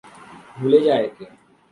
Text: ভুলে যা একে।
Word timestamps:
ভুলে 0.55 0.79
যা 0.85 0.95
একে। 1.05 1.25